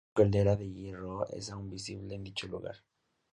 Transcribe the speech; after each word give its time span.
Su 0.07 0.13
caldera 0.15 0.55
de 0.55 0.67
hierro 0.73 1.27
es 1.29 1.51
aún 1.51 1.69
visible 1.69 2.15
en 2.15 2.23
dicho 2.23 2.47
lugar. 2.47 2.77